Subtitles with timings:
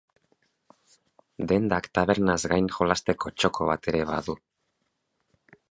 [1.51, 4.41] Dendak tabernaz gain, jolasteko txoko bat ere badu.